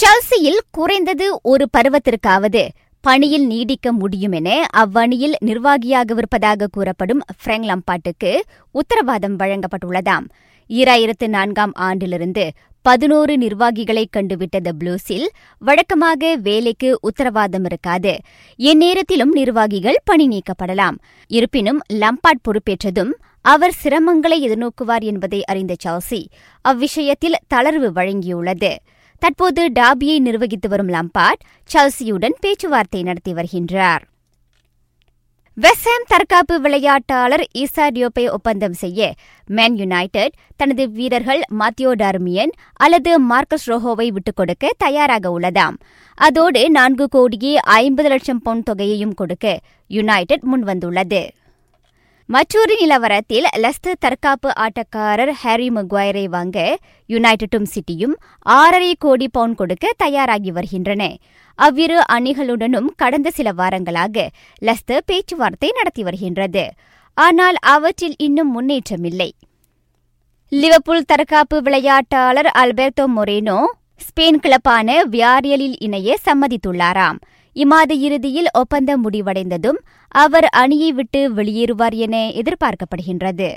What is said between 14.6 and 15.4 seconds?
த ப்ளூஸில்